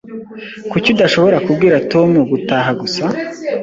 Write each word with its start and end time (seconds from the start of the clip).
Kuki 0.71 0.87
udashobora 0.95 1.37
kubwira 1.45 1.75
Tom 1.91 2.09
gutaha 2.31 2.71
gusa? 2.81 3.03